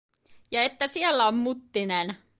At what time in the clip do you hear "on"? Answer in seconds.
1.27-1.35